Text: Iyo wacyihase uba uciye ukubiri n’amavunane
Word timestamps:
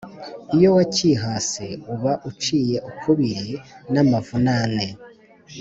Iyo 0.55 0.69
wacyihase 0.77 1.65
uba 1.93 2.13
uciye 2.29 2.77
ukubiri 2.89 3.51
n’amavunane 3.93 4.85